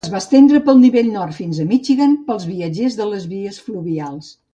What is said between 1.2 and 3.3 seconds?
fins a Michigan pels viatgers de les